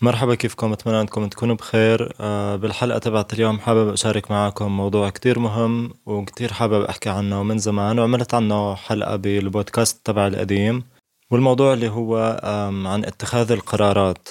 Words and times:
مرحبا 0.00 0.34
كيفكم؟ 0.34 0.72
أتمنى 0.72 1.00
أنكم 1.00 1.28
تكونوا 1.28 1.54
بخير. 1.56 2.12
آه، 2.20 2.56
بالحلقة 2.56 2.98
تبعت 2.98 3.32
اليوم 3.32 3.58
حابب 3.60 3.92
أشارك 3.92 4.30
معكم 4.30 4.76
موضوع 4.76 5.10
كتير 5.10 5.38
مهم 5.38 5.94
وكتير 6.06 6.52
حابب 6.52 6.82
أحكي 6.82 7.08
عنه 7.08 7.42
من 7.42 7.58
زمان 7.58 7.98
وعملت 7.98 8.34
عنه 8.34 8.74
حلقة 8.74 9.16
بالبودكاست 9.16 10.06
تبع 10.06 10.26
القديم 10.26 10.84
والموضوع 11.30 11.72
اللي 11.72 11.88
هو 11.88 12.40
عن 12.86 13.04
اتخاذ 13.04 13.52
القرارات. 13.52 14.28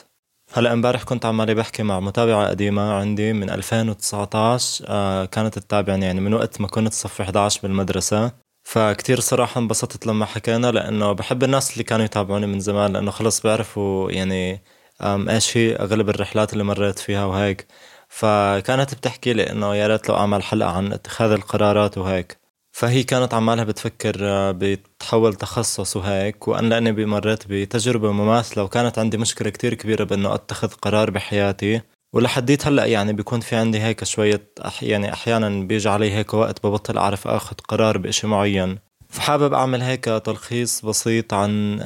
هلا 0.54 0.74
امبارح 0.74 1.04
كنت 1.04 1.26
عمالي 1.26 1.54
بحكي 1.54 1.84
مع 1.84 2.00
متابعة 2.00 2.48
قديمة 2.50 2.94
عندي 2.94 3.34
من 3.34 3.50
2019 3.50 4.86
آه، 4.88 5.26
كانت 5.26 5.60
تتابعني 5.60 6.06
يعني 6.06 6.22
من 6.22 6.34
وقت 6.34 6.62
ما 6.62 6.68
كنت 6.68 6.94
صف 6.94 7.22
11 7.22 7.62
بالمدرسة. 7.64 8.32
فكتير 8.68 9.20
صراحة 9.20 9.60
انبسطت 9.62 10.06
لما 10.08 10.26
حكينا 10.26 10.72
لأنه 10.72 11.12
بحب 11.12 11.44
الناس 11.44 11.74
اللي 11.74 11.84
كانوا 11.84 12.06
يتابعوني 12.06 12.48
من 12.48 12.60
زمان 12.60 12.94
لأنه 12.94 13.12
خلص 13.12 13.42
بيعرفوا 13.42 14.12
يعني 14.12 14.62
إيش 15.02 15.58
هي 15.58 15.76
أغلب 15.76 16.10
الرحلات 16.10 16.54
اللي 16.54 16.64
مريت 16.64 17.00
فيها 17.00 17.26
وهيك. 17.26 17.68
فكانت 18.10 18.94
بتحكي 18.96 19.34
لي 19.34 19.52
إنه 19.52 19.76
يا 19.76 19.88
ريت 19.88 20.10
لو 20.10 20.16
أعمل 20.16 20.44
حلقة 20.44 20.70
عن 20.72 20.94
اتخاذ 20.94 21.32
القرارات 21.32 21.98
وهيك. 21.98 22.38
فهي 22.72 23.04
كانت 23.04 23.34
عمالها 23.34 23.64
بتفكر 23.64 24.16
آه، 24.22 24.52
بتحول 24.52 25.34
تخصص 25.36 25.98
وهيك 25.98 26.48
وأنا 26.48 26.68
لأني 26.68 27.06
مريت 27.06 27.44
بتجربة 27.50 28.12
مماثلة 28.12 28.64
وكانت 28.64 29.00
عندي 29.00 29.18
مشكلة 29.18 29.50
كتير 29.50 29.74
كبيرة 29.74 30.04
بإنه 30.04 30.34
أتخذ 30.34 30.68
قرار 30.68 31.12
بحياتي. 31.12 31.82
ولحديت 32.14 32.68
هلأ 32.68 32.86
يعني 32.86 33.14
بيكون 33.14 33.40
في 33.40 33.56
عندي 33.56 33.80
هيك 33.80 34.04
شوية 34.04 34.42
أح 34.66 34.84
يعني 34.84 35.14
أحيانا 35.14 35.50
بيجي 35.68 35.90
علي 35.90 36.12
هيك 36.12 36.34
وقت 36.34 36.66
ببطل 36.66 36.98
أعرف 36.98 37.28
أخذ 37.28 37.56
قرار 37.68 37.98
بإشي 37.98 38.28
معين. 38.28 38.87
فحابب 39.10 39.54
أعمل 39.54 39.82
هيك 39.82 40.06
تلخيص 40.06 40.86
بسيط 40.86 41.34
عن 41.34 41.80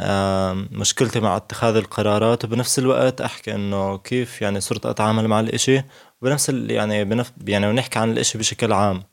مشكلتي 0.71 1.19
مع 1.19 1.37
اتخاذ 1.37 1.75
القرارات 1.75 2.45
وبنفس 2.45 2.79
الوقت 2.79 3.21
أحكي 3.21 3.55
إنه 3.55 3.97
كيف 3.97 4.41
يعني 4.41 4.61
صرت 4.61 4.85
أتعامل 4.85 5.27
مع 5.27 5.39
الإشي 5.39 5.83
وبنفس 6.21 6.49
يعني 6.49 7.05
بنف 7.05 7.31
يعني 7.47 7.67
ونحكي 7.67 7.99
عن 7.99 8.11
الإشي 8.11 8.37
بشكل 8.37 8.73
عام. 8.73 9.03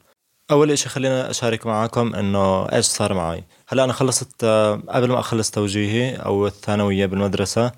أول 0.51 0.71
إشي 0.71 0.89
خلينا 0.89 1.31
أشارك 1.31 1.67
معاكم 1.67 2.15
إنه 2.15 2.65
إيش 2.73 2.85
صار 2.85 3.15
معي. 3.15 3.45
هلأ 3.69 3.85
أنا 3.85 3.93
خلصت 3.93 4.45
قبل 4.89 5.09
ما 5.09 5.21
أخلص 5.21 5.51
توجيهي 5.51 6.17
أو 6.17 6.47
الثانوية 6.47 7.07
بالمدرسة 7.07 7.73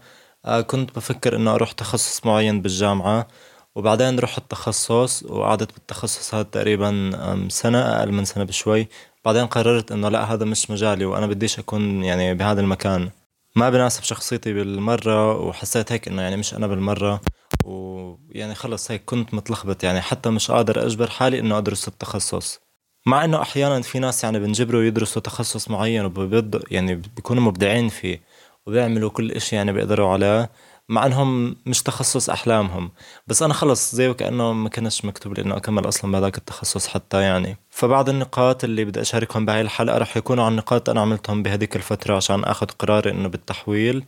كنت 0.66 0.96
بفكر 0.96 1.36
إنه 1.36 1.54
أروح 1.54 1.72
تخصص 1.72 2.26
معين 2.26 2.62
بالجامعة 2.62 3.28
وبعدين 3.74 4.18
رحت 4.18 4.42
تخصص 4.50 5.22
وقعدت 5.22 5.72
بالتخصص 5.74 6.34
هذا 6.34 6.42
تقريبا 6.42 7.10
سنة 7.48 7.78
أقل 7.78 8.12
من 8.12 8.24
سنة 8.24 8.44
بشوي. 8.44 8.88
بعدين 9.24 9.46
قررت 9.46 9.92
إنه 9.92 10.08
لا 10.08 10.34
هذا 10.34 10.44
مش 10.44 10.70
مجالي 10.70 11.04
وأنا 11.04 11.26
بديش 11.26 11.58
أكون 11.58 12.04
يعني 12.04 12.34
بهذا 12.34 12.60
المكان. 12.60 13.10
ما 13.56 13.70
بناسب 13.70 14.02
شخصيتي 14.02 14.52
بالمرة 14.52 15.40
وحسيت 15.40 15.92
هيك 15.92 16.08
إنه 16.08 16.22
يعني 16.22 16.36
مش 16.36 16.54
أنا 16.54 16.66
بالمرة 16.66 17.20
ويعني 17.64 18.54
خلص 18.54 18.90
هيك 18.90 19.02
كنت 19.04 19.34
متلخبط 19.34 19.84
يعني 19.84 20.00
حتى 20.00 20.30
مش 20.30 20.50
قادر 20.50 20.86
أجبر 20.86 21.10
حالي 21.10 21.38
إنه 21.38 21.58
أدرس 21.58 21.88
التخصص. 21.88 22.60
مع 23.06 23.24
إنه 23.24 23.42
أحيانا 23.42 23.82
في 23.82 23.98
ناس 23.98 24.24
يعني 24.24 24.38
بنجبروا 24.38 24.82
يدرسوا 24.82 25.22
تخصص 25.22 25.70
معين 25.70 26.04
وبيض 26.04 26.62
يعني 26.70 26.94
بيكونوا 26.94 27.42
مبدعين 27.42 27.88
فيه 27.88 28.20
وبيعملوا 28.66 29.10
كل 29.10 29.32
إشي 29.32 29.56
يعني 29.56 29.72
بيقدروا 29.72 30.08
عليه. 30.08 30.50
مع 30.90 31.06
انهم 31.06 31.56
مش 31.66 31.82
تخصص 31.82 32.30
احلامهم. 32.30 32.90
بس 33.26 33.42
أنا 33.42 33.54
خلص 33.54 33.94
زي 33.94 34.08
وكانه 34.08 34.52
ما 34.52 34.68
كانش 34.68 35.04
مكتوب 35.04 35.34
لي 35.34 35.42
انه 35.42 35.56
اكمل 35.56 35.88
أصلا 35.88 36.12
بهذاك 36.12 36.38
التخصص 36.38 36.86
حتى 36.86 37.22
يعني. 37.22 37.56
فبعض 37.70 38.08
النقاط 38.08 38.64
اللي 38.64 38.84
بدي 38.84 39.00
أشاركهم 39.00 39.46
بهاي 39.46 39.60
الحلقة 39.60 39.98
رح 39.98 40.16
يكونوا 40.16 40.44
عن 40.44 40.56
نقاط 40.56 40.90
أنا 40.90 41.00
عملتهم 41.00 41.42
بهذيك 41.42 41.76
الفترة 41.76 42.16
عشان 42.16 42.44
آخذ 42.44 42.66
قراري 42.66 43.10
إنه 43.10 43.28
بالتحويل. 43.28 44.04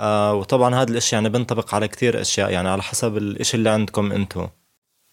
آه 0.00 0.34
وطبعا 0.34 0.74
هذا 0.74 0.90
الاشي 0.90 1.16
يعني 1.16 1.28
بنطبق 1.28 1.74
على 1.74 1.88
كتير 1.88 2.20
أشياء 2.20 2.50
يعني 2.50 2.68
على 2.68 2.82
حسب 2.82 3.16
الإشي 3.16 3.56
اللي 3.56 3.70
عندكم 3.70 4.12
أنتو. 4.12 4.46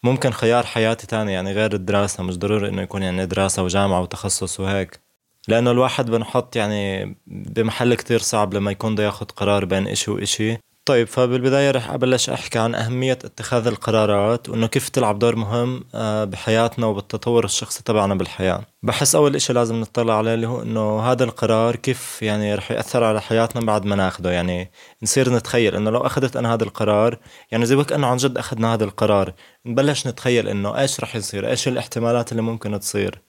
ممكن 0.03 0.31
خيار 0.31 0.65
حياتي 0.65 1.07
تاني 1.07 1.33
يعني 1.33 1.51
غير 1.53 1.73
الدراسة 1.73 2.23
مش 2.23 2.37
ضروري 2.37 2.69
إنه 2.69 2.81
يكون 2.81 3.03
يعني 3.03 3.25
دراسة 3.25 3.63
وجامعة 3.63 4.01
وتخصص 4.01 4.59
وهيك. 4.59 4.99
لأنه 5.47 5.71
الواحد 5.71 6.11
بنحط 6.11 6.55
يعني 6.55 7.15
بمحل 7.27 7.93
كتير 7.95 8.19
صعب 8.19 8.53
لما 8.53 8.71
يكون 8.71 8.95
بده 8.95 9.03
ياخد 9.03 9.31
قرار 9.31 9.65
بين 9.65 9.87
إشي 9.87 10.11
وإشي. 10.11 10.72
طيب 10.85 11.07
فبالبداية 11.07 11.71
رح 11.71 11.91
أبلش 11.91 12.29
أحكي 12.29 12.59
عن 12.59 12.75
أهمية 12.75 13.11
اتخاذ 13.11 13.67
القرارات 13.67 14.49
وإنه 14.49 14.67
كيف 14.67 14.89
تلعب 14.89 15.19
دور 15.19 15.35
مهم 15.35 15.83
آه، 15.95 16.23
بحياتنا 16.23 16.85
وبالتطور 16.85 17.45
الشخصي 17.45 17.83
تبعنا 17.83 18.15
بالحياة. 18.15 18.61
بحس 18.83 19.15
أول 19.15 19.35
إشي 19.35 19.53
لازم 19.53 19.75
نطلع 19.81 20.17
عليه 20.17 20.33
اللي 20.33 20.47
هو 20.47 20.61
إنه 20.61 21.01
هذا 21.01 21.23
القرار 21.23 21.75
كيف 21.75 22.21
يعني 22.21 22.55
رح 22.55 22.71
يأثر 22.71 23.03
على 23.03 23.21
حياتنا 23.21 23.65
بعد 23.65 23.85
ما 23.85 23.95
ناخده. 23.95 24.31
يعني 24.31 24.71
نصير 25.03 25.33
نتخيل 25.33 25.75
إنه 25.75 25.89
لو 25.89 25.99
أخذت 25.99 26.35
أنا 26.35 26.53
هذا 26.53 26.63
القرار 26.63 27.17
يعني 27.51 27.65
زي 27.65 27.75
وكأنه 27.75 28.07
عن 28.07 28.17
جد 28.17 28.37
أخذنا 28.37 28.73
هذا 28.73 28.83
القرار 28.83 29.33
نبلش 29.65 30.07
نتخيل 30.07 30.47
إنه 30.47 30.79
إيش 30.79 30.99
رح 30.99 31.15
يصير 31.15 31.49
إيش 31.49 31.67
الاحتمالات 31.67 32.31
اللي 32.31 32.41
ممكن 32.41 32.79
تصير. 32.79 33.21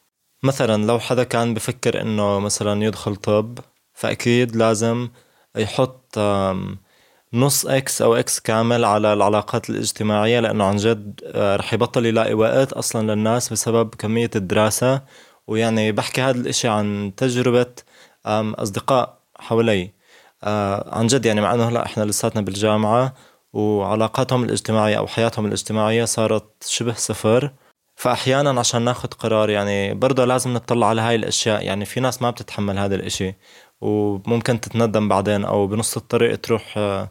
مثلا 0.42 0.86
لو 0.86 0.98
حدا 0.98 1.24
كان 1.24 1.54
بفكر 1.54 2.00
إنه 2.00 2.38
مثلا 2.40 2.84
يدخل 2.84 3.16
طب 3.16 3.58
فأكيد 3.94 4.56
لازم 4.56 5.08
يحط 5.56 6.18
نص 7.34 7.66
X 7.66 8.02
أو 8.02 8.14
X 8.14 8.40
كامل 8.40 8.84
على 8.84 9.12
العلاقات 9.12 9.70
الاجتماعية 9.70 10.40
لأنه 10.40 10.64
عن 10.64 10.76
جد 10.76 11.20
آه، 11.24 11.56
رح 11.56 11.74
يبطل 11.74 12.06
يلاقي 12.06 12.34
وقت 12.34 12.72
أصلا 12.72 13.12
للناس 13.12 13.52
بسبب 13.52 13.94
كمية 13.94 14.30
الدراسة. 14.36 15.02
ويعني 15.46 15.92
بحكي 15.92 16.20
هذا 16.22 16.40
الإشي 16.40 16.68
عن 16.68 17.12
تجربة 17.16 17.66
أصدقاء 18.26 19.18
حوالي 19.38 19.92
آه، 20.44 20.98
عن 20.98 21.06
جد 21.06 21.26
يعني 21.26 21.40
مع 21.40 21.54
إنه 21.54 21.68
هلأ 21.68 21.86
إحنا 21.86 22.04
لساتنا 22.04 22.42
بالجامعة 22.42 23.14
وعلاقاتهم 23.52 24.44
الاجتماعية 24.44 24.98
أو 24.98 25.06
حياتهم 25.06 25.46
الاجتماعية 25.46 26.04
صارت 26.04 26.64
شبه 26.66 26.92
صفر. 26.94 27.52
فاحيانا 27.96 28.60
عشان 28.60 28.82
ناخد 28.82 29.14
قرار 29.14 29.50
يعني 29.50 29.94
برضه 29.94 30.24
لازم 30.24 30.54
نطلع 30.54 30.86
على 30.86 31.00
هاي 31.00 31.14
الأشياء. 31.14 31.62
يعني 31.64 31.84
في 31.84 32.00
ناس 32.00 32.22
ما 32.22 32.30
بتتحمل 32.30 32.78
هذا 32.78 32.94
الإشي. 32.94 33.34
وممكن 33.80 34.60
تتندم 34.60 35.08
بعدين 35.08 35.44
أو 35.44 35.66
بنص 35.66 35.96
الطريق 35.96 36.40
تروح 36.40 36.74
آه، 36.78 37.10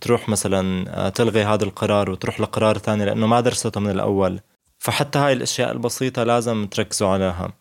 تروح 0.00 0.28
مثلا 0.28 0.84
آه، 1.06 1.08
تلغي 1.08 1.44
هذا 1.44 1.64
القرار 1.64 2.10
وتروح 2.10 2.40
لقرار 2.40 2.78
تاني 2.78 3.04
لأنه 3.04 3.26
ما 3.26 3.40
درسته 3.40 3.80
من 3.80 3.90
الأول. 3.90 4.40
فحتى 4.78 5.18
هاي 5.18 5.32
الأشياء 5.32 5.72
البسيطة 5.72 6.22
لازم 6.24 6.66
تركزوا 6.66 7.08
عليها. 7.08 7.52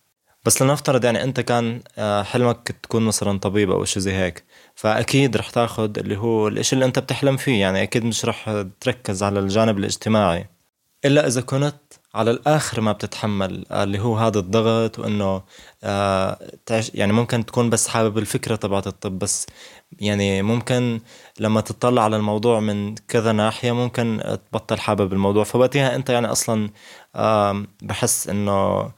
بس 0.46 0.62
لنفترض 0.62 1.06
يعني 1.06 1.24
أنت 1.24 1.40
كان 1.40 1.82
آه، 1.98 2.24
حلمك 2.24 2.76
تكون 2.84 3.04
مثلا 3.06 3.40
طبيب 3.40 3.72
أو 3.72 3.84
إشي 3.84 4.00
زي 4.00 4.14
هيك 4.14 4.44
فأكيد 4.76 5.38
رح 5.38 5.50
تاخد 5.50 5.98
اللي 5.98 6.18
هو 6.18 6.48
الإشي 6.48 6.74
اللي 6.76 6.86
أنت 6.86 7.00
بتحلم 7.00 7.38
فيه 7.38 7.62
يعني 7.62 7.84
أكيد 7.84 8.06
مش 8.06 8.26
رح 8.26 8.64
تركز 8.80 9.24
على 9.24 9.40
الجانب 9.40 9.78
الاجتماعي. 9.78 10.50
إلا 11.06 11.28
إذا 11.28 11.42
كنت 11.42 11.76
على 12.16 12.32
الآخر 12.32 12.82
ما 12.82 12.92
بتتحمل 12.92 13.66
اللي 13.72 14.00
هو 14.00 14.18
هذا 14.18 14.40
الضغط 14.40 15.00
وإنه 15.00 15.44
آه 15.84 16.40
يعني 16.94 17.14
ممكن 17.14 17.46
تكون 17.46 17.70
بس 17.70 17.88
حابب 17.88 18.18
الفكرة 18.18 18.56
تبعت 18.56 18.88
الطب 18.88 19.20
بس 19.20 19.48
يعني 20.00 20.42
ممكن 20.42 21.02
لما 21.40 21.62
تطلع 21.62 22.04
على 22.04 22.16
الموضوع 22.18 22.60
من 22.60 22.96
كذا 22.96 23.32
ناحية 23.32 23.72
ممكن 23.72 24.22
تبطل 24.52 24.80
حابب 24.80 25.14
الموضوع. 25.14 25.44
فوقتها 25.44 25.96
أنت 25.96 26.10
يعني 26.10 26.28
أصلا 26.32 26.70
آه 27.16 27.66
بحس 27.82 28.30
إنه 28.30 28.92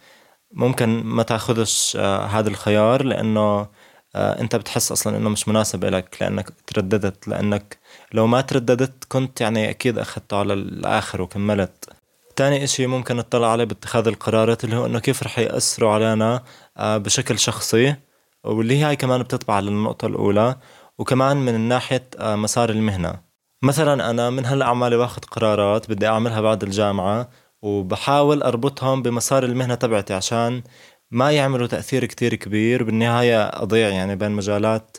ممكن 0.52 0.90
ما 1.04 1.24
تاخذش 1.24 1.98
آه 2.00 2.26
هذا 2.26 2.50
الخيار 2.50 3.04
لأنه 3.04 3.68
آه 4.16 4.42
أنت 4.42 4.56
بتحس 4.56 4.92
أصلا 4.92 5.18
إنه 5.18 5.30
مش 5.30 5.48
مناسب 5.48 5.86
لك 5.86 6.18
لأنك 6.22 6.50
ترددت 6.68 7.28
لأنك 7.28 7.80
لو 8.14 8.28
ما 8.28 8.42
ترددت 8.42 9.06
كنت 9.10 9.42
يعني 9.42 9.70
أكيد 9.70 9.98
أخذته 10.00 10.38
على 10.38 10.54
الآخر 10.54 11.22
وكملت. 11.22 11.90
تاني 12.36 12.64
إشي 12.64 12.88
ممكن 12.88 13.16
نطلع 13.16 13.52
عليه 13.52 13.64
باتخاذ 13.64 14.08
القرارات 14.08 14.64
اللي 14.64 14.76
هو 14.76 14.86
إنه 14.86 15.00
كيف 15.00 15.24
رح 15.24 15.40
يأثروا 15.40 15.92
علينا 15.92 16.44
آه، 16.78 16.98
بشكل 16.98 17.40
شخصي 17.40 17.96
واللي 18.44 18.86
هي 18.86 18.96
كمان 18.96 19.24
بتطبع 19.24 19.60
للنقطة 19.60 20.06
الأولى 20.08 20.56
وكمان 20.98 21.38
من 21.38 21.60
ناحية 21.62 22.10
آه، 22.20 22.36
مسار 22.36 22.70
المهنة. 22.70 23.22
مثلا 23.64 24.10
أنا 24.10 24.30
من 24.30 24.46
هلا 24.46 24.66
عمالي 24.66 24.98
باخذ 24.98 25.22
قرارات 25.22 25.90
بدي 25.92 26.08
أعملها 26.08 26.42
بعد 26.42 26.64
الجامعة 26.64 27.30
وبحاول 27.62 28.44
أربطهم 28.44 29.02
بمسار 29.02 29.44
المهنة 29.46 29.76
تبعتي 29.76 30.14
عشان 30.14 30.64
ما 31.12 31.32
يعملوا 31.32 31.68
تأثير 31.68 32.06
كتير 32.06 32.36
كبير 32.36 32.84
بالنهاية 32.84 33.44
أضيع 33.44 33.90
يعني 33.90 34.16
بين 34.16 34.32
مجالات 34.32 34.98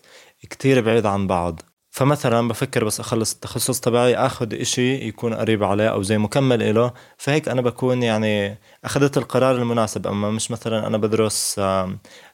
كتير 0.51 0.81
بعيدة 0.81 1.11
عن 1.11 1.27
بعض. 1.27 1.63
فمثلا 1.97 2.49
بفكر 2.49 2.85
بس 2.85 3.01
أخلص 3.01 3.35
التخصص 3.35 3.81
تبعي 3.81 4.17
آخذ 4.17 4.61
إشي 4.61 5.09
يكون 5.09 5.35
قريب 5.35 5.65
عليه 5.65 5.89
أو 5.89 6.03
زي 6.03 6.19
مكمل 6.19 6.63
إله. 6.63 6.93
فهيك 7.19 7.49
أنا 7.49 7.61
بكون 7.61 8.03
يعني 8.03 8.59
أخذت 8.85 9.19
القرار 9.19 9.57
المناسب. 9.57 10.07
أما 10.07 10.31
مش 10.31 10.51
مثلا 10.51 10.87
أنا 10.87 10.99
بدرس 10.99 11.61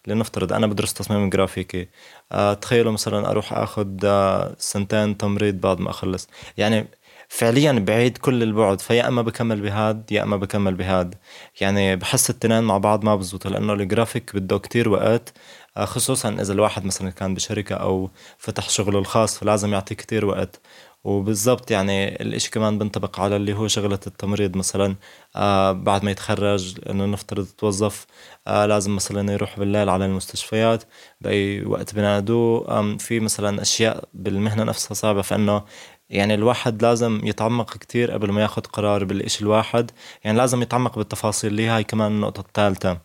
لنفترض 0.07 0.53
أنا 0.53 0.67
بدرس 0.67 0.95
تصميم 0.95 1.31
جرافيكي. 1.31 1.89
آه، 2.33 2.55
تخيلوا 2.55 2.93
مثلا 2.93 3.31
أروح 3.31 3.53
آخذ 3.53 3.89
آه، 4.05 4.55
سنتين 4.59 5.17
تمريض 5.19 5.55
بعد 5.61 5.81
ما 5.81 5.91
أخلص. 5.91 6.29
يعني 6.57 6.87
فعليا 7.35 7.73
بعيد 7.73 8.19
كل 8.19 8.43
البعد 8.43 8.81
فيا 8.81 9.09
أما 9.09 9.23
بكمل 9.23 9.61
بهاد 9.61 10.13
يا 10.13 10.23
أما 10.23 10.37
بكمل 10.37 10.75
بهاد. 10.75 11.15
يعني 11.61 11.97
بحس 11.97 12.31
التنين 12.31 12.63
مع 12.65 12.79
بعض 12.79 13.05
ما 13.05 13.17
بزبط 13.17 13.47
لأنه 13.47 13.73
الجرافيك 13.73 14.37
بده 14.37 14.59
كتير 14.59 14.89
وقت 14.89 15.33
آه، 15.77 15.85
خصوصا 15.85 16.29
إذا 16.41 16.53
الواحد 16.53 16.85
مثلا 16.85 17.11
كان 17.11 17.35
بشركة 17.35 17.75
أو 17.75 18.11
فتح 18.39 18.69
شغله 18.71 18.99
الخاص 18.99 19.39
فلازم 19.39 19.73
يعطي 19.73 19.95
كتير 19.95 20.25
وقت. 20.25 20.61
وبالضبط 21.05 21.71
يعني 21.71 22.23
الإشي 22.23 22.51
كمان 22.51 22.79
بنطبق 22.79 23.21
على 23.21 23.37
اللي 23.37 23.53
هو 23.55 23.69
شغلة 23.69 24.01
التمريض 24.07 24.57
مثلا. 24.57 24.97
آه 25.37 25.73
بعد 25.73 26.05
ما 26.05 26.11
يتخرج 26.11 26.79
إنه 26.91 27.07
نفترض 27.07 27.47
توظف 27.59 28.07
آه 28.47 28.67
لازم 28.67 28.97
مثلا 28.97 29.33
يروح 29.33 29.59
بالليل 29.59 29.89
على 29.89 30.07
المستشفيات 30.07 30.85
بأي 31.21 31.65
وقت 31.65 31.95
بنادوه. 31.95 32.97
في 32.99 33.21
مثلا 33.21 33.63
أشياء 33.63 34.05
بالمهنة 34.15 34.65
نفسها 34.65 34.95
صعبة 34.95 35.23
فإنه 35.23 35.65
يعني 36.13 36.35
الواحد 36.35 36.83
لازم 36.83 37.21
يتعمق 37.25 37.75
كتير 37.77 38.11
قبل 38.11 38.31
ما 38.33 38.43
ياخد 38.43 38.67
قرار 38.67 39.05
بالإشي 39.05 39.43
الواحد. 39.43 39.91
يعني 40.25 40.39
لازم 40.39 40.63
يتعمق 40.63 40.99
بالتفاصيل 40.99 41.51
اللي 41.51 41.69
هاي 41.69 41.85
كمان 41.85 42.13
النقطة 42.13 42.41
الثالثة. 42.41 42.99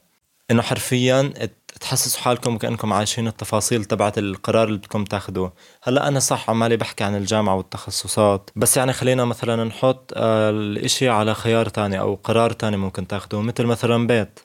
إنه 0.51 0.61
حرفيا 0.61 1.33
تحسسوا 1.81 2.21
حالكم 2.21 2.57
كأنكم 2.57 2.93
عايشين 2.93 3.27
التفاصيل 3.27 3.85
تبعت 3.85 4.17
القرار 4.17 4.67
اللي 4.67 4.77
بدكم 4.77 5.03
تاخدوه. 5.03 5.53
هلأ 5.83 6.07
أنا 6.07 6.19
صح 6.19 6.49
عمالي 6.49 6.77
بحكي 6.77 7.03
عن 7.03 7.15
الجامعة 7.15 7.55
والتخصصات. 7.55 8.49
بس 8.55 8.77
يعني 8.77 8.93
خلينا 8.93 9.25
مثلا 9.25 9.63
نحط 9.63 10.13
آه، 10.15 10.49
الإشي 10.49 11.09
على 11.09 11.33
خيار 11.33 11.69
تاني 11.69 11.99
أو 11.99 12.15
قرار 12.15 12.51
تاني 12.51 12.77
ممكن 12.77 13.07
تاخدوه 13.07 13.41
مثل 13.41 13.65
مثلا 13.65 14.07
بيت. 14.07 14.39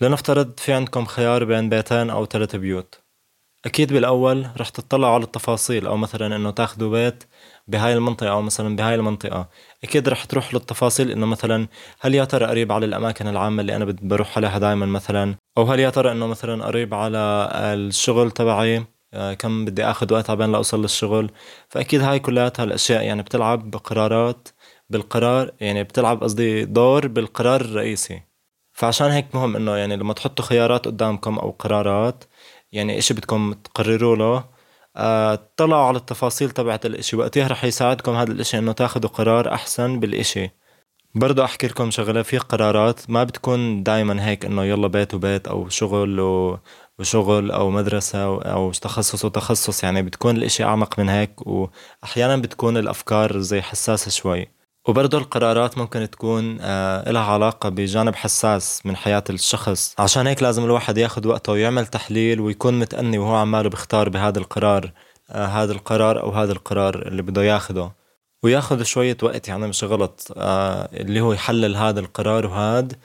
لنفترض 0.00 0.58
في 0.58 0.72
عندكم 0.72 1.04
خيار 1.04 1.44
بين 1.44 1.68
بيتين 1.68 2.10
أو 2.10 2.26
ثلاث 2.26 2.56
بيوت. 2.56 3.01
أكيد 3.64 3.92
بالأول 3.92 4.46
رح 4.56 4.68
تطلعوا 4.68 5.14
على 5.14 5.24
التفاصيل 5.24 5.86
أو 5.86 5.96
مثلا 5.96 6.36
إنه 6.36 6.50
تاخدوا 6.50 6.90
بيت 6.90 7.24
بهاي 7.68 7.94
المنطقة 7.94 8.30
أو 8.30 8.42
مثلا 8.42 8.76
بهاي 8.76 8.94
المنطقة. 8.94 9.48
أكيد 9.84 10.08
رح 10.08 10.24
تروح 10.24 10.54
للتفاصيل 10.54 11.10
إنه 11.10 11.26
مثلا 11.26 11.68
هل 12.00 12.14
يا 12.14 12.24
ترى 12.24 12.46
قريب 12.46 12.72
على 12.72 12.86
الأماكن 12.86 13.28
العامة 13.28 13.60
اللي 13.60 13.76
أنا 13.76 13.84
بروح 14.02 14.36
عليها 14.36 14.58
دائما 14.58 14.86
مثلا؟ 14.86 15.34
أو 15.58 15.64
هل 15.64 15.80
يا 15.80 15.90
ترى 15.90 16.12
إنه 16.12 16.26
مثلا 16.26 16.64
قريب 16.64 16.94
على 16.94 17.18
الشغل 17.54 18.30
تبعي؟ 18.30 18.84
آه، 19.14 19.34
كم 19.34 19.64
بدي 19.64 19.84
آخذ 19.84 20.12
وقت 20.14 20.30
عبين 20.30 20.52
لأوصل 20.52 20.82
للشغل؟ 20.82 21.30
فأكيد 21.68 22.00
هاي 22.02 22.18
كلياتها 22.18 22.64
الأشياء 22.64 23.02
يعني 23.04 23.22
بتلعب 23.22 23.70
بقرارات 23.70 24.48
بالقرار 24.90 25.50
يعني 25.60 25.82
بتلعب 25.84 26.22
قصدي 26.22 26.64
دور 26.64 27.06
بالقرار 27.06 27.60
الرئيسي. 27.60 28.22
فعشان 28.72 29.10
هيك 29.10 29.34
مهم 29.34 29.56
إنه 29.56 29.76
يعني 29.76 29.96
لما 29.96 30.12
تحطوا 30.12 30.44
خيارات 30.44 30.86
قدامكم 30.86 31.38
أو 31.38 31.50
قرارات 31.50 32.24
يعني 32.72 32.98
إشي 32.98 33.14
بدكم 33.14 33.52
تقرروا 33.52 34.16
له. 34.16 34.44
اطلعوا 34.96 35.86
على 35.86 35.96
التفاصيل 35.96 36.50
تبعت 36.50 36.86
الإشي. 36.86 37.16
وقتها 37.16 37.48
رح 37.48 37.64
يساعدكم 37.64 38.12
هذا 38.14 38.32
الإشي 38.32 38.58
إنه 38.58 38.72
تاخذوا 38.72 39.10
قرار 39.10 39.54
أحسن 39.54 40.00
بالإشي. 40.00 40.50
برضو 41.14 41.44
أحكي 41.44 41.66
لكم 41.66 41.90
شغلة 41.90 42.22
في 42.22 42.38
قرارات 42.38 43.10
ما 43.10 43.24
بتكون 43.24 43.82
دايما 43.82 44.26
هيك 44.28 44.44
إنه 44.44 44.64
يلا 44.64 44.88
بيت 44.88 45.14
وبيت 45.14 45.48
أو 45.48 45.68
شغل 45.68 46.20
و... 46.20 46.58
وشغل 46.98 47.50
أو 47.50 47.70
مدرسة 47.70 48.42
أو 48.42 48.72
تخصص 48.72 49.24
وتخصص. 49.24 49.84
يعني 49.84 50.02
بتكون 50.02 50.36
الإشي 50.36 50.64
أعمق 50.64 50.98
من 50.98 51.08
هيك 51.08 51.46
واحيانا 51.46 52.36
بتكون 52.36 52.76
الأفكار 52.76 53.38
زي 53.40 53.62
حساسة 53.62 54.10
شوي. 54.10 54.61
وبرضه 54.88 55.18
القرارات 55.18 55.78
ممكن 55.78 56.10
تكون 56.10 56.58
آه 56.60 57.10
لها 57.10 57.22
علاقة 57.22 57.68
بجانب 57.68 58.14
حساس 58.14 58.86
من 58.86 58.96
حياة 58.96 59.24
الشخص. 59.30 59.94
عشان 59.98 60.26
هيك 60.26 60.42
لازم 60.42 60.64
الواحد 60.64 60.98
ياخد 60.98 61.26
وقته 61.26 61.52
ويعمل 61.52 61.86
تحليل 61.86 62.40
ويكون 62.40 62.78
متأني 62.78 63.18
وهو 63.18 63.34
عماله 63.34 63.70
بيختار 63.70 64.08
بهذا 64.08 64.38
القرار 64.38 64.92
آه 65.30 65.46
هذا 65.46 65.72
القرار 65.72 66.22
أو 66.22 66.30
هذا 66.30 66.52
القرار 66.52 67.02
اللي 67.08 67.22
بده 67.22 67.42
ياخده. 67.42 67.92
وياخد 68.42 68.82
شوية 68.82 69.16
وقت 69.22 69.48
يعني 69.48 69.66
مش 69.66 69.84
غلط 69.84 70.32
آه 70.36 70.88
اللي 70.92 71.20
هو 71.20 71.32
يحلل 71.32 71.76
هذا 71.76 72.00
القرار 72.00 72.46
وهذا 72.46 72.96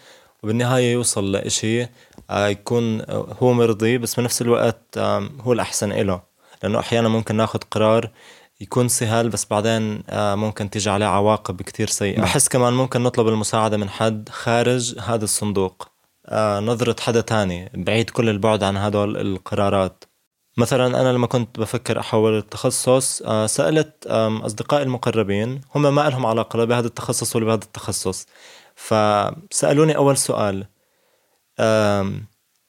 وبالنهاية 0.44 0.91
يوصل 0.94 1.31
لإشي 1.31 1.88
يكون 2.31 3.01
هو 3.41 3.53
مرضي 3.53 3.97
بس 3.97 4.19
بنفس 4.19 4.41
الوقت 4.41 4.97
هو 5.41 5.53
الأحسن 5.53 5.91
إله. 5.91 6.21
لأنه 6.63 6.80
أحيانا 6.80 7.09
ممكن 7.09 7.35
ناخد 7.35 7.63
قرار 7.63 8.09
يكون 8.59 8.88
سهل 8.88 9.30
بس 9.30 9.45
بعدين 9.45 10.04
آه، 10.09 10.36
ممكن 10.36 10.69
تيجي 10.69 10.89
عليه 10.89 11.06
عواقب 11.06 11.62
كتير 11.62 11.88
سيئة. 11.88 12.21
بحس 12.21 12.48
كمان 12.48 12.74
ممكن 12.74 13.04
نطلب 13.04 13.27
المساعدة 13.27 13.77
من 13.77 13.89
حد 13.89 14.30
خارج 14.30 15.00
هذا 15.00 15.24
الصندوق. 15.24 15.88
آه، 16.25 16.59
نظرة 16.59 16.95
حدا 17.01 17.21
تاني 17.21 17.71
بعيد 17.74 18.09
كل 18.09 18.30
البعد 18.30 18.63
عن 18.63 18.77
هدول 18.77 19.18
القرارات. 19.18 20.04
مثلا 20.57 21.01
أنا 21.01 21.13
لما 21.13 21.27
كنت 21.27 21.59
بفكر 21.59 22.00
أحول 22.00 22.38
التخصص 22.38 23.21
آه، 23.21 23.45
سألت 23.45 24.07
أصدقائي 24.45 24.83
المقربين 24.83 25.62
هم 25.75 25.95
ما 25.95 26.09
لهم 26.09 26.25
علاقة 26.25 26.57
لا 26.57 26.65
بهذا 26.65 26.88
التخصص 26.88 27.36
ولا 27.36 27.45
بهذا 27.45 27.63
التخصص. 27.63 28.25
فسألوني 28.75 29.95
أول 29.95 30.18
سؤال 30.18 30.65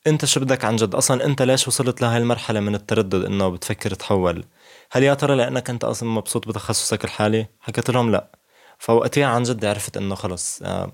أنت 0.08 0.25
شو 0.25 0.40
بدك 0.40 0.64
عن 0.64 0.76
جد؟ 0.76 0.94
أصلا 0.94 1.25
أنت 1.25 1.43
ليش 1.43 1.69
وصلت 1.69 2.00
لهي 2.02 2.19
المرحلة 2.19 2.60
من 2.60 2.75
التردد 2.75 3.25
إنه 3.25 3.49
بتفكر 3.49 3.94
تحول؟ 3.94 4.44
هل 4.90 5.02
يا 5.02 5.14
ترى 5.14 5.37
لأنك 5.37 5.70
أنت 5.70 5.84
أصلا 5.84 6.08
مبسوط 6.08 6.49
بتخصصك 6.49 7.05
الحالي؟ 7.05 7.46
حكيت 7.60 7.90
لهم 7.90 8.10
لا. 8.10 8.31
فوقتها 8.78 9.26
عن 9.26 9.43
جد 9.43 9.64
عرفت 9.64 9.96
إنه 9.96 10.14
خلص 10.14 10.62
آه، 10.62 10.93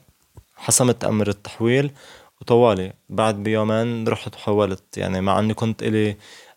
حسمت 0.57 1.05
أمر 1.05 1.29
التحويل 1.29 1.91
وطوالي. 2.41 2.93
بعد 3.09 3.35
بيومين 3.43 4.09
رحت 4.09 4.35
وحولت. 4.35 4.99
يعني 4.99 5.21
مع 5.21 5.39
إني 5.39 5.55
كنت 5.55 5.83
إلي 5.83 6.17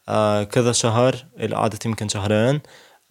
آه، 0.09 0.43
كذا 0.43 0.71
شهر 0.71 1.25
قعدت 1.53 1.85
يمكن 1.85 2.07
شهرين 2.07 2.61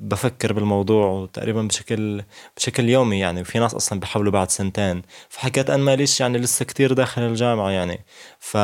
بفكر 0.00 0.52
بالموضوع 0.52 1.28
تقريبا 1.32 1.62
بشكل 1.62 2.22
بشكل 2.56 2.88
يومي 2.88 3.19
يعني. 3.20 3.44
في 3.44 3.58
ناس 3.58 3.75
أصلا 3.75 4.00
بحاولوا 4.00 4.32
بعد 4.32 4.50
سنتين. 4.50 5.02
فحكيت 5.28 5.70
أنا 5.70 5.82
ماليش 5.82 6.20
يعني 6.20 6.38
لسه 6.38 6.64
كتير 6.64 6.92
داخل 6.92 7.22
الجامعة 7.22 7.70
يعني. 7.70 8.04
ف 8.40 8.56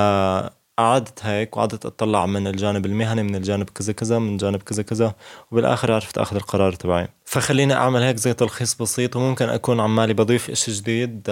قعدت 0.79 1.25
هيك 1.25 1.57
وقعدت 1.57 1.87
أطلع 1.87 2.27
من 2.27 2.47
الجانب 2.47 2.87
المهني 2.87 3.23
من 3.23 3.35
الجانب 3.35 3.71
كذا 3.71 3.93
كذا 3.93 4.19
من 4.19 4.37
جانب 4.37 4.63
كذا 4.63 4.83
كذا 4.83 5.15
وبالآخر 5.51 5.93
عرفت 5.93 6.19
آخذ 6.19 6.37
القرار 6.37 6.73
تبعي. 6.73 7.09
فخليني 7.25 7.75
أعمل 7.75 8.03
هيك 8.03 8.17
زي 8.17 8.35
تلخيص 8.35 8.75
بسيط 8.75 9.17
وممكن 9.17 9.49
أكون 9.49 9.81
عمالي 9.81 10.15
بضيف 10.15 10.51
إشي 10.51 10.73
جديد 10.73 11.23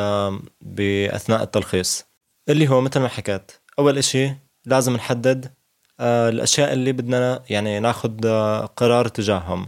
بأثناء 0.61 1.43
التلخيص. 1.43 2.05
اللي 2.49 2.69
هو 2.69 2.81
مثل 2.81 3.01
ما 3.01 3.09
حكيت 3.09 3.53
أول 3.79 3.99
إشي 3.99 4.35
لازم 4.67 4.95
نحدد 4.95 5.55
آه، 6.01 6.29
الأشياء 6.29 6.73
اللي 6.73 6.93
بدنا 6.93 7.43
يعني 7.51 7.81
ناخد 7.81 8.27
آه، 8.27 8.67
قرار 8.67 9.09
تجاههم. 9.09 9.67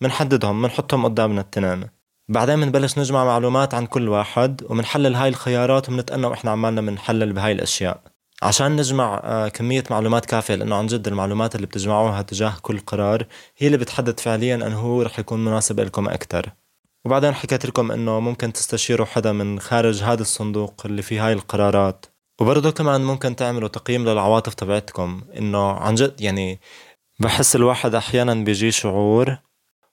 بنحددهم 0.00 0.62
بنحطهم 0.62 1.04
قدامنا 1.04 1.40
التنين 1.40 1.86
بعدين 2.28 2.60
بنبلش 2.60 2.98
نجمع 2.98 3.24
معلومات 3.24 3.74
عن 3.74 3.86
كل 3.86 4.08
واحد 4.08 4.62
وبنحلل 4.70 5.14
هاي 5.14 5.28
الخيارات 5.28 5.88
وبنتأنى 5.88 6.26
وإحنا 6.26 6.50
عمالنا 6.50 6.80
بنحلل 6.80 7.32
بهاي 7.32 7.52
الأشياء. 7.52 8.09
عشان 8.42 8.76
نجمع 8.76 9.20
آه، 9.24 9.48
كمية 9.48 9.84
معلومات 9.90 10.26
كافية 10.26 10.54
لأنه 10.54 10.76
عن 10.76 10.86
جد 10.86 11.08
المعلومات 11.08 11.54
اللي 11.54 11.66
بتجمعوها 11.66 12.22
تجاه 12.22 12.54
كل 12.62 12.78
قرار 12.78 13.26
هي 13.58 13.66
اللي 13.66 13.78
بتحدد 13.78 14.20
فعليا 14.20 14.54
أنه 14.54 14.80
هو 14.80 15.02
رح 15.02 15.18
يكون 15.18 15.44
مناسب 15.44 15.80
لكم 15.80 16.08
أكتر. 16.08 16.52
وبعدين 17.04 17.34
حكيت 17.34 17.66
لكم 17.66 17.92
أنه 17.92 18.20
ممكن 18.20 18.52
تستشيروا 18.52 19.06
حدا 19.06 19.32
من 19.32 19.60
خارج 19.60 20.02
هذا 20.02 20.22
الصندوق 20.22 20.82
اللي 20.84 21.02
فيه 21.02 21.26
هاي 21.26 21.32
القرارات. 21.32 22.06
وبرضه 22.40 22.70
كمان 22.70 23.00
ممكن 23.00 23.36
تعملوا 23.36 23.68
تقييم 23.68 24.08
للعواطف 24.08 24.54
تبعتكم 24.54 25.22
إنه 25.38 25.72
عن 25.72 25.94
جد 25.94 26.20
يعني 26.20 26.60
بحس 27.20 27.56
الواحد 27.56 27.94
أحيانا 27.94 28.34
بيجي 28.34 28.70
شعور 28.70 29.38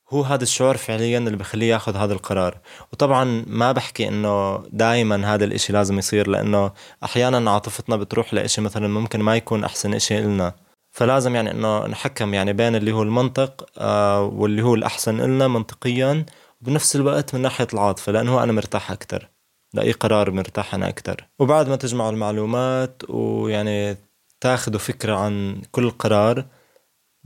هو 0.09 0.21
هذا 0.21 0.43
الشعور 0.43 0.77
فعليا 0.77 1.17
اللي 1.17 1.37
بخليه 1.37 1.69
ياخذ 1.73 1.95
هذا 1.95 2.13
القرار. 2.13 2.57
وطبعا 2.93 3.43
ما 3.47 3.71
بحكي 3.71 4.07
إنه 4.07 4.63
دائما 4.71 5.33
هذا 5.33 5.45
الإشي 5.45 5.73
لازم 5.73 5.97
يصير 5.97 6.27
لأنه 6.27 6.71
أحيانا 7.03 7.51
عاطفتنا 7.51 7.95
بتروح 7.95 8.33
لإشي 8.33 8.61
مثلا 8.61 8.87
ممكن 8.87 9.19
ما 9.19 9.35
يكون 9.35 9.63
أحسن 9.63 9.93
إشي 9.93 10.21
لنا 10.21 10.53
فلازم 10.91 11.35
يعني 11.35 11.51
إنه 11.51 11.87
نحكم 11.87 12.33
يعني 12.33 12.53
بين 12.53 12.75
اللي 12.75 12.91
هو 12.91 13.03
المنطق 13.03 13.69
آه 13.77 14.21
واللي 14.23 14.61
هو 14.61 14.75
الأحسن 14.75 15.21
لنا 15.21 15.47
منطقيا 15.47 16.25
وبنفس 16.61 16.95
الوقت 16.95 17.35
من 17.35 17.41
ناحية 17.41 17.67
العاطفة 17.73 18.11
لأنه 18.11 18.43
أنا 18.43 18.51
مرتاح 18.51 18.91
أكثر 18.91 19.29
لأي 19.73 19.91
قرار 19.91 20.31
مرتاح 20.31 20.73
أنا 20.73 20.89
أكثر 20.89 21.27
وبعد 21.39 21.69
ما 21.69 21.75
تجمعوا 21.75 22.09
المعلومات 22.09 23.01
ويعني 23.09 23.97
تاخذوا 24.41 24.79
فكرة 24.79 25.15
عن 25.15 25.61
كل 25.71 25.89
قرار 25.89 26.45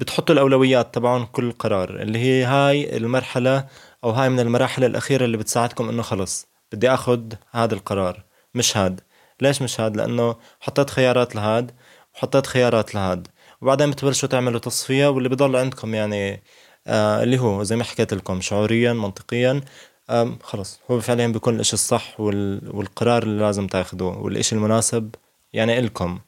بتحطوا 0.02 0.36
الأولويات 0.36 0.96
تبعون 0.96 1.26
كل 1.26 1.52
قرار 1.52 1.90
اللي 2.02 2.20
هي 2.20 2.44
هاي 2.44 2.98
المرحلة 2.98 3.68
أو 4.04 4.10
هاي 4.10 4.30
من 4.30 4.40
المراحل 4.40 4.84
الأخيرة 4.84 5.26
اللي 5.26 5.38
بتساعدكم 5.38 5.90
إنه 5.90 6.02
خلص 6.02 6.48
بدي 6.72 6.90
أخذ 6.94 7.22
هذا 7.52 7.74
القرار 7.74 8.24
مش 8.56 8.78
هاد. 8.78 9.02
ليش 9.42 9.62
مش 9.62 9.82
هاد؟ 9.82 9.98
لأنه 9.98 10.36
حطيت 10.60 10.90
خيارات 10.90 11.36
لهاد 11.36 11.72
وحطيت 12.16 12.46
خيارات 12.48 12.96
لهاد. 12.96 13.28
وبعدين 13.62 13.92
بتبلشوا 13.92 14.30
تعملوا 14.30 14.60
تصفية 14.60 15.08
واللي 15.08 15.30
بضل 15.30 15.56
عندكم 15.56 15.94
يعني 15.96 16.44
آه 16.88 17.24
اللي 17.24 17.40
هو 17.40 17.64
زي 17.64 17.76
ما 17.76 17.84
حكيت 17.84 18.14
لكم 18.14 18.42
شعوريا 18.42 18.94
منطقيا 18.94 19.62
آه 20.10 20.38
خلص. 20.44 20.80
هو 20.92 21.00
فعليا 21.00 21.28
بيكون 21.28 21.56
الإشي 21.56 21.74
الصح 21.74 22.20
وال... 22.20 22.72
والقرار 22.76 23.24
اللي 23.24 23.42
لازم 23.44 23.68
تاخذوه 23.68 24.18
والإشي 24.20 24.56
المناسب 24.56 25.16
يعني 25.54 25.80
إلكم. 25.80 26.20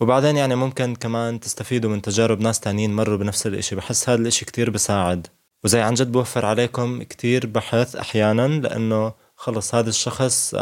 وبعدين 0.00 0.36
يعني 0.36 0.54
ممكن 0.54 0.94
كمان 0.94 1.40
تستفيدوا 1.40 1.90
من 1.90 2.02
تجارب 2.02 2.40
ناس 2.40 2.60
تانيين 2.60 2.96
مروا 2.96 3.16
بنفس 3.16 3.46
الإشي. 3.46 3.76
بحس 3.76 4.08
هذا 4.08 4.20
الإشي 4.22 4.44
كتير 4.44 4.70
بساعد. 4.70 5.26
وزي 5.64 5.80
عن 5.80 5.94
جد 5.94 6.12
بوفر 6.12 6.46
عليكم 6.46 7.02
كتير 7.02 7.46
بحث 7.46 7.96
أحيانا 7.96 8.48
لأنه 8.48 9.14
خلص 9.36 9.74
هذا 9.74 9.88
الشخص 9.88 10.54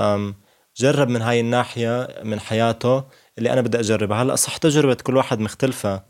جرب 0.76 1.08
من 1.08 1.22
هاي 1.22 1.40
الناحية 1.40 2.08
من 2.24 2.40
حياته 2.40 3.04
اللي 3.38 3.52
أنا 3.52 3.60
بدي 3.60 3.80
أجربها. 3.80 4.22
هلأ 4.22 4.36
صح 4.36 4.56
تجربة 4.56 4.94
كل 4.94 5.16
واحد 5.16 5.40
مختلفة 5.40 6.04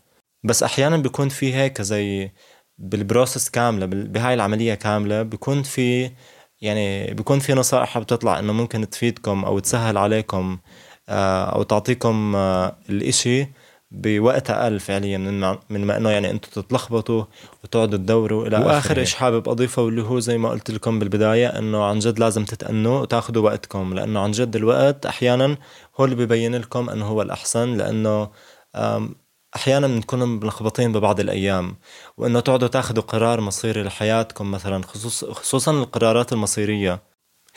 بس 0.45 0.63
أحيانا 0.63 0.97
بيكون 0.97 1.29
في 1.29 1.55
هيك 1.55 1.83
زي 1.83 2.33
بالبروسس 2.79 3.51
كاملة 3.51 3.87
بهاي 3.87 4.35
العملية 4.35 4.75
كاملة 4.75 5.23
بيكون 5.23 5.63
في 5.63 6.11
يعني 6.61 7.15
بيكون 7.15 7.39
في 7.39 7.55
نصائح 7.55 7.99
بتطلع 7.99 8.39
إنه 8.39 8.53
ممكن 8.53 8.91
تفيدكم 8.91 9.45
أو 9.45 9.59
تسهل 9.59 9.99
عليكم. 9.99 10.59
آه، 11.09 11.45
أو 11.45 11.63
تعطيكم 11.63 12.37
آه، 12.37 12.77
الإشي 12.91 13.49
بوقت 13.91 14.51
أقل 14.51 14.81
فعليا 14.81 15.19
من 15.19 15.41
من 15.71 15.85
ما 15.85 15.97
إنه 15.97 16.11
يعني 16.11 16.31
أنتم 16.31 16.63
تتلخبطوا 16.63 17.25
وتقعدوا 17.65 17.99
تدوروا 17.99 18.47
إلى 18.47 18.59
وآخر 18.59 19.05
شيء 19.05 19.19
حابب 19.19 19.49
أضيفه 19.49 19.83
واللي 19.83 20.03
هو 20.03 20.19
زي 20.19 20.39
ما 20.39 20.49
قلت 20.51 20.71
لكم 20.71 20.99
بالبداية 20.99 21.47
إنه 21.47 21.85
عن 21.85 21.99
جد 21.99 22.19
لازم 22.19 22.45
تتأنوا 22.45 23.01
وتاخذوا 23.01 23.43
وقتكم 23.45 23.95
لأنه 23.95 24.21
عن 24.21 24.31
جد 24.31 24.57
الوقت 24.57 25.07
أحيانا 25.07 25.57
هو 26.01 26.05
اللي 26.05 26.17
ببين 26.17 26.55
لكم 26.55 26.91
إنه 26.91 27.07
هو 27.07 27.23
الأحسن 27.23 27.77
لأنه 27.77 28.29
أحيانا 29.57 29.87
بنكون 29.87 30.23
ملخبطين 30.23 30.93
ببعض 30.93 31.21
الأيام. 31.21 31.77
وإنه 32.17 32.41
تقعدوا 32.41 32.69
تاخذوا 32.69 33.03
قرار 33.03 33.41
مصيري 33.41 33.83
لحياتكم 33.83 34.51
مثلا 34.51 34.83
خصوص 34.83 35.25
خصوصا 35.25 35.73
القرارات 35.73 36.33
المصيرية. 36.33 37.03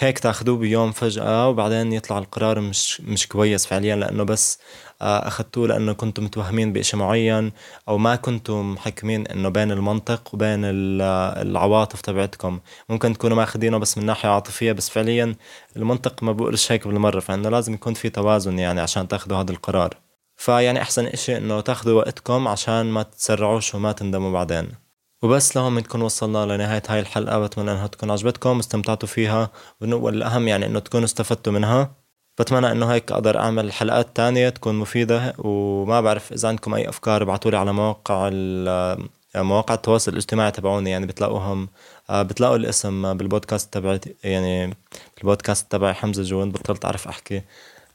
هيك 0.03 0.19
تاخذوه 0.19 0.57
بيوم 0.57 0.91
فجأة 0.91 1.49
وبعدين 1.49 1.93
يطلع 1.93 2.17
القرار 2.17 2.59
مش 2.59 3.01
مش 3.01 3.27
كويس 3.27 3.65
فعليا 3.65 3.95
لأنه 3.95 4.23
بس 4.23 4.59
آه، 5.01 5.27
أخذتوه 5.27 5.67
لأنه 5.67 5.93
كنتم 5.93 6.23
متوهمين 6.23 6.73
بإشي 6.73 6.97
معين 6.97 7.51
أو 7.87 7.97
ما 7.97 8.15
كنتم 8.15 8.73
محكمين 8.73 9.27
إنه 9.27 9.49
بين 9.49 9.71
المنطق 9.71 10.33
وبين 10.33 10.61
العواطف 10.65 12.01
تبعتكم. 12.01 12.59
ممكن 12.89 13.13
تكونوا 13.13 13.37
ماخذينه 13.37 13.77
بس 13.77 13.97
من 13.97 14.05
ناحية 14.05 14.29
عاطفية 14.29 14.71
بس 14.71 14.89
فعليا 14.89 15.35
المنطق 15.77 16.23
ما 16.23 16.31
بقولش 16.31 16.71
هيك 16.71 16.87
بالمرة 16.87 17.19
فإنه 17.19 17.49
لازم 17.49 17.73
يكون 17.73 17.93
في 17.93 18.09
توازن 18.09 18.59
يعني 18.59 18.81
عشان 18.81 19.07
تاخذوا 19.07 19.37
هذا 19.37 19.51
القرار. 19.51 19.97
فيعني 20.35 20.81
أحسن 20.81 21.05
إشي 21.05 21.37
إنه 21.37 21.61
تاخذوا 21.61 21.99
وقتكم 21.99 22.47
عشان 22.47 22.85
ما 22.85 23.03
تتسرعوش 23.03 23.75
وما 23.75 23.91
تندموا 23.91 24.31
بعدين. 24.31 24.80
وبس 25.21 25.57
لهون 25.57 25.75
بنكون 25.75 26.01
وصلنا 26.01 26.45
لنهاية 26.45 26.83
هاي 26.89 26.99
الحلقة. 26.99 27.39
بتمنى 27.39 27.71
إنها 27.71 27.87
تكون 27.87 28.11
عجبتكم 28.11 28.57
واستمتعتوا 28.57 29.07
فيها 29.07 29.49
والاهم 29.81 30.47
يعني 30.47 30.65
إنه 30.65 30.79
تكونوا 30.79 31.05
استفدتوا 31.05 31.53
منها. 31.53 31.91
بتمنى 32.39 32.71
إنه 32.71 32.85
هيك 32.93 33.11
أقدر 33.11 33.39
أعمل 33.39 33.71
حلقات 33.71 34.15
تانية 34.15 34.49
تكون 34.49 34.75
مفيدة 34.75 35.33
وما 35.37 36.01
بعرف 36.01 36.33
إذا 36.33 36.47
عندكم 36.49 36.73
أي 36.73 36.89
أفكار 36.89 37.23
ابعتولي 37.23 37.57
على 37.57 37.73
مواقع 37.73 38.29
مواقع 39.35 39.73
التواصل 39.75 40.11
الاجتماعي 40.11 40.51
تبعوني 40.51 40.89
يعني 40.91 41.05
بتلاقوهم 41.05 41.69
بتلاقوا 42.11 42.55
الاسم 42.55 43.13
بالبودكاست 43.17 43.73
تبعي 43.73 43.99
يعني 44.23 44.77
البودكاست 45.17 45.71
تبعي 45.71 45.93
حمزة 45.93 46.23
جون 46.23 46.51
بطلت 46.51 46.85
أعرف 46.85 47.07
أحكي. 47.07 47.41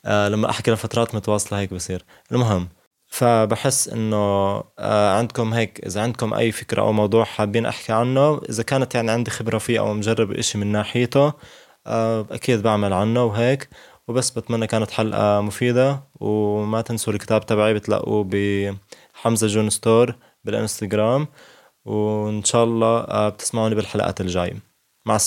لما 0.05 0.51
أحكي 0.51 0.71
لفترات 0.71 1.15
متواصلة 1.15 1.59
هيك 1.59 1.75
بصير. 1.75 2.05
المهم 2.33 2.69
فبحس 3.17 3.89
إنه 3.89 4.17
آه، 4.79 5.19
عندكم 5.19 5.55
هيك 5.55 5.87
إذا 5.87 6.03
عندكم 6.03 6.35
أي 6.35 6.53
فكرة 6.53 6.83
أو 6.83 6.93
موضوع 6.93 7.25
حابين 7.25 7.67
أحكي 7.67 7.93
عنه 7.93 8.41
إذا 8.51 8.63
كانت 8.63 8.95
يعني 8.95 9.11
عندي 9.11 9.31
خبرة 9.31 9.59
فيه 9.59 9.79
أو 9.81 9.95
مجرب 9.95 10.33
إشي 10.33 10.59
من 10.59 10.67
ناحيته 10.73 11.33
آه، 11.87 12.27
أكيد 12.31 12.63
بعمل 12.63 12.93
عنه 12.93 13.25
وهيك. 13.25 13.69
وبس 14.09 14.31
بتمنى 14.31 14.67
كانت 14.67 14.91
حلقة 14.91 15.41
مفيدة 15.41 16.03
وما 16.21 16.81
تنسوا 16.81 17.13
الكتاب 17.13 17.47
تبعي 17.47 17.75
بتلاقوه 17.75 18.25
بحمزة 19.15 19.47
جون 19.47 19.71
store 19.71 20.15
بالإنستغرام. 20.45 21.29
وإن 21.85 22.45
شاء 22.45 22.65
الله 22.65 23.01
آه، 23.01 23.29
بتسمعوني 23.29 23.75
بالحلقات 23.75 24.21
الجاية. 24.21 24.57
مع 25.07 25.17
السلامة. 25.17 25.25